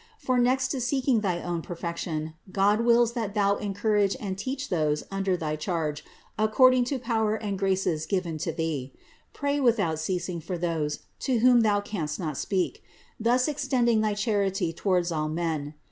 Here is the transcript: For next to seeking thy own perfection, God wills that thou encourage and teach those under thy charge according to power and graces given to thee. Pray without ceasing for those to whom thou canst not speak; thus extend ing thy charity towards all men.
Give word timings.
For 0.17 0.39
next 0.39 0.69
to 0.69 0.81
seeking 0.81 1.21
thy 1.21 1.43
own 1.43 1.61
perfection, 1.61 2.33
God 2.51 2.81
wills 2.81 3.13
that 3.13 3.35
thou 3.35 3.57
encourage 3.57 4.15
and 4.19 4.35
teach 4.35 4.69
those 4.69 5.03
under 5.11 5.37
thy 5.37 5.55
charge 5.55 6.03
according 6.39 6.85
to 6.85 6.97
power 6.97 7.35
and 7.35 7.55
graces 7.59 8.07
given 8.07 8.39
to 8.39 8.51
thee. 8.51 8.93
Pray 9.31 9.59
without 9.59 9.99
ceasing 9.99 10.41
for 10.41 10.57
those 10.57 11.01
to 11.19 11.37
whom 11.37 11.61
thou 11.61 11.81
canst 11.81 12.19
not 12.19 12.35
speak; 12.35 12.81
thus 13.19 13.47
extend 13.47 13.89
ing 13.89 14.01
thy 14.01 14.15
charity 14.15 14.73
towards 14.73 15.11
all 15.11 15.29
men. 15.29 15.75